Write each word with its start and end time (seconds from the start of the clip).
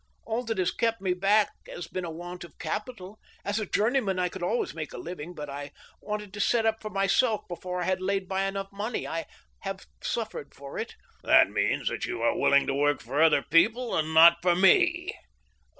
All 0.25 0.43
that 0.45 0.57
has 0.57 0.71
kept 0.71 0.99
me 0.99 1.13
back 1.13 1.51
has 1.67 1.85
been 1.87 2.05
a 2.05 2.09
want 2.09 2.43
of 2.43 2.57
capital. 2.57 3.19
As 3.45 3.59
a 3.59 3.67
journeyman, 3.67 4.17
I 4.17 4.29
could 4.29 4.41
always 4.41 4.73
make 4.73 4.93
a 4.93 4.97
living, 4.97 5.35
but 5.35 5.47
I 5.47 5.71
wanted 6.01 6.33
to 6.33 6.39
set 6.39 6.65
up 6.65 6.81
for 6.81 6.89
myself 6.89 7.47
before 7.47 7.83
I 7.83 7.85
had 7.85 8.01
laid 8.01 8.27
by 8.27 8.45
enough 8.45 8.71
money. 8.71 9.07
I 9.07 9.27
have 9.59 9.85
suifered 10.01 10.55
for 10.55 10.79
it."" 10.79 10.95
That 11.23 11.51
means 11.51 11.87
that 11.89 12.07
you 12.07 12.19
are 12.23 12.35
willing 12.35 12.65
to 12.65 12.73
work 12.73 12.99
for 12.99 13.21
other 13.21 13.43
people, 13.43 13.95
and 13.95 14.11
not 14.11 14.37
for 14.41 14.55
me 14.55 15.13